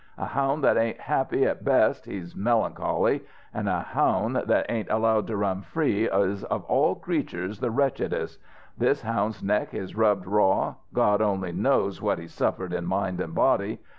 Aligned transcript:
A 0.17 0.25
houn' 0.25 0.61
that 0.61 0.77
ain't 0.77 0.99
happy 0.99 1.45
at 1.45 1.63
best, 1.63 2.05
he's 2.07 2.35
melancholy; 2.35 3.21
an' 3.53 3.67
a 3.67 3.81
houn' 3.83 4.33
that 4.47 4.65
ain't 4.67 4.89
allowed 4.89 5.27
to 5.27 5.37
run 5.37 5.61
free 5.61 6.09
is 6.09 6.43
of 6.45 6.63
all 6.63 6.95
critters 6.95 7.59
the 7.59 7.69
wretchedest. 7.69 8.39
This 8.75 9.03
houn's 9.03 9.43
neck 9.43 9.75
is 9.75 9.95
rubbed 9.95 10.25
raw. 10.25 10.73
God 10.91 11.21
only 11.21 11.51
knows 11.51 12.01
what 12.01 12.17
he's 12.17 12.33
suffered 12.33 12.73
in 12.73 12.87
mind 12.87 13.21
an' 13.21 13.33
body. 13.33 13.79